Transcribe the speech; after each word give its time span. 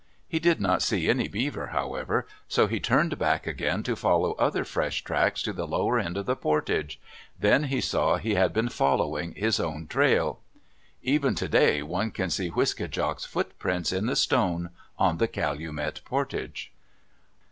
He 0.27 0.39
did 0.39 0.59
not 0.59 0.81
see 0.81 1.07
any 1.07 1.27
beaver, 1.27 1.67
however, 1.67 2.25
so 2.47 2.65
he 2.65 2.79
turned 2.79 3.19
back 3.19 3.45
again 3.45 3.83
to 3.83 3.95
follow 3.95 4.31
other 4.31 4.63
fresh 4.65 5.03
tracks 5.03 5.43
to 5.43 5.53
the 5.53 5.67
lower 5.67 5.99
end 5.99 6.17
of 6.17 6.25
the 6.25 6.35
portage. 6.35 6.99
Then 7.39 7.65
he 7.65 7.81
saw 7.81 8.17
he 8.17 8.33
had 8.33 8.51
been 8.51 8.69
following 8.69 9.31
his 9.33 9.59
own 9.59 9.85
trail. 9.85 10.39
Even 11.03 11.35
today 11.35 11.83
one 11.83 12.09
can 12.09 12.31
see 12.31 12.49
Wiske 12.49 12.89
djak's 12.89 13.25
footprints 13.25 13.91
in 13.93 14.07
the 14.07 14.15
stone 14.15 14.71
on 14.97 15.19
the 15.19 15.27
Calumet 15.27 16.01
portage. 16.03 16.71